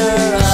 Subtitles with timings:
[0.00, 0.49] 掩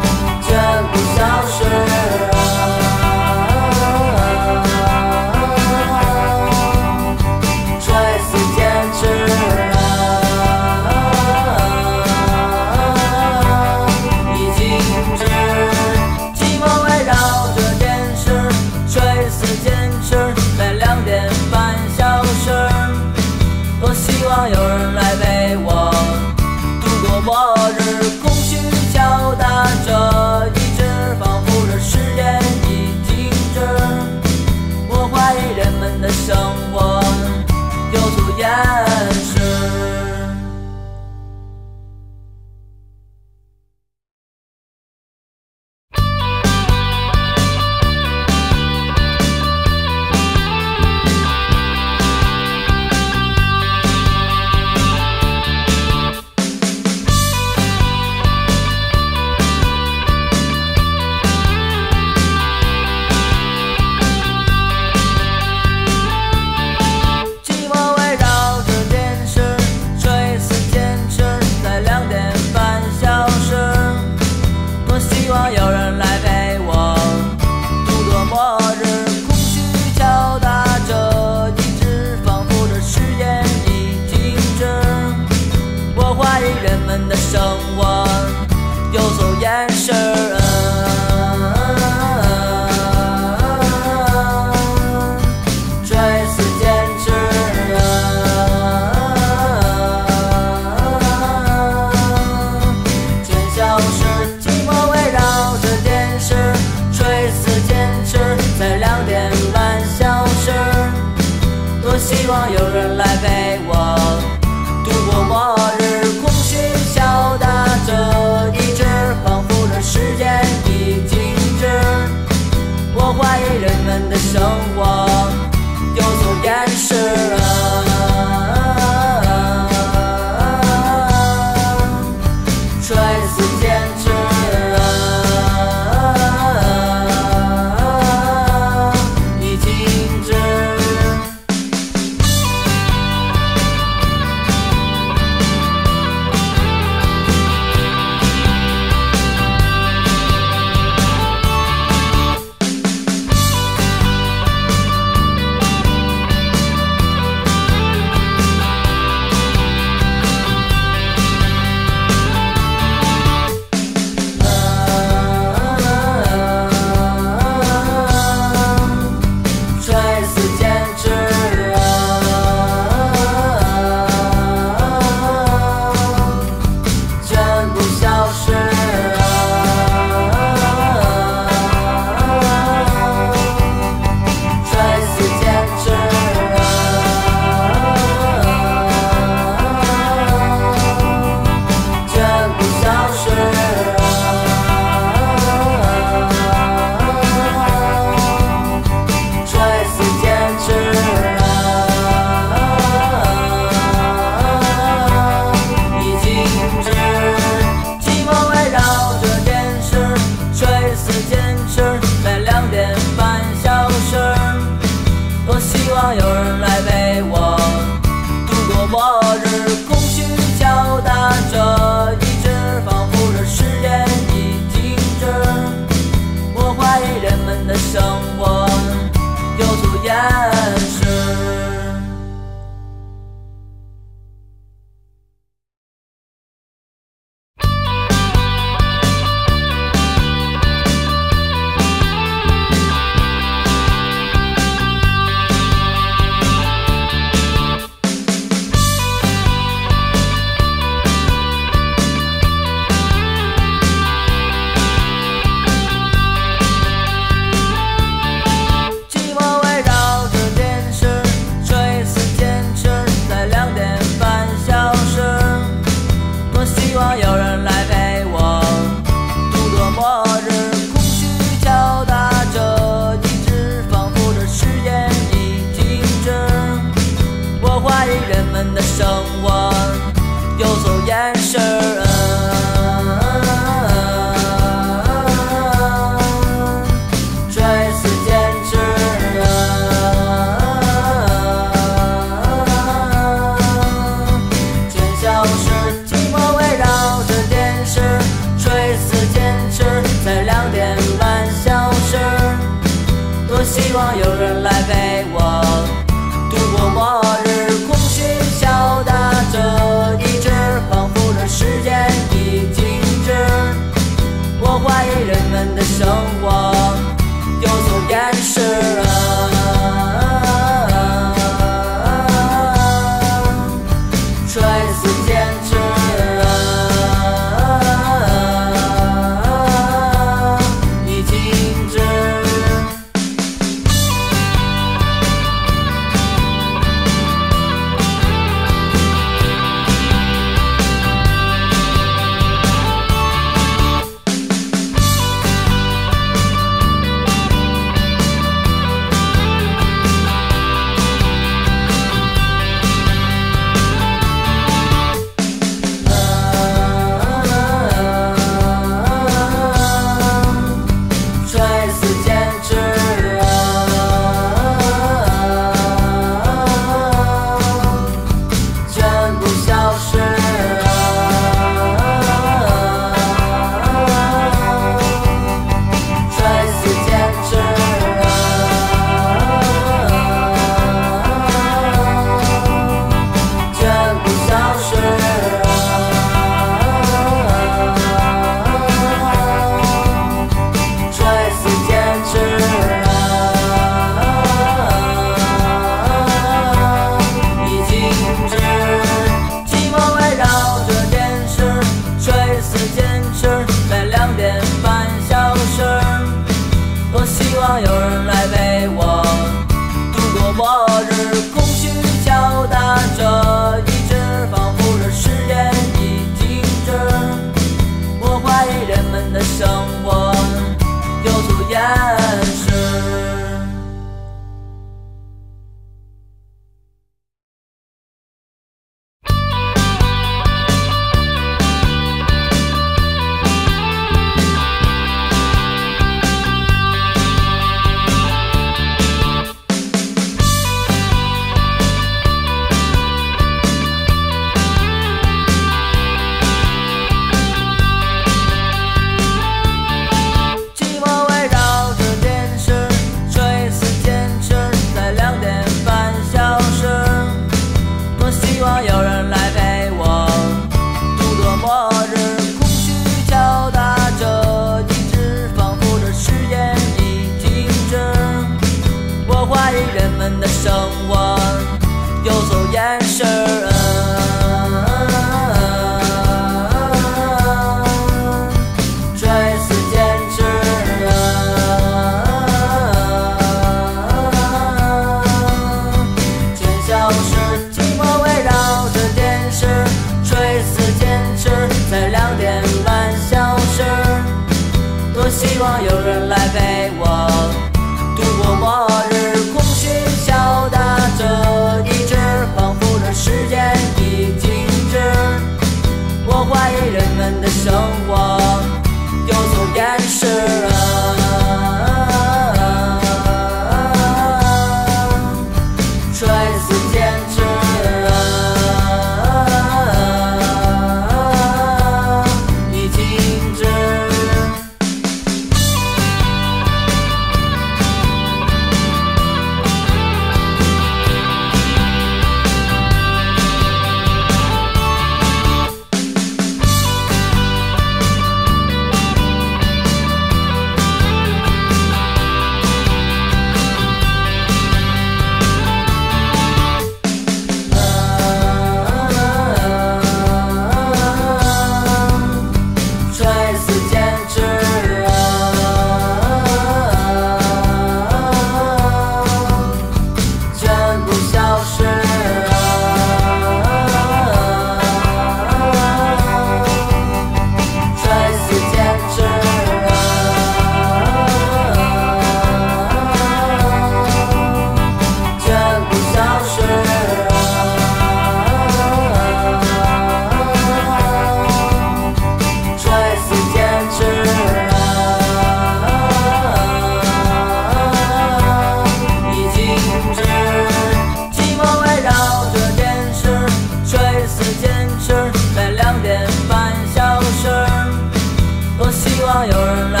[599.39, 600.00] 有人来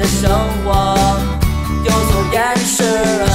[0.00, 0.30] 的生
[0.64, 0.96] 活
[1.84, 3.29] 有所掩饰。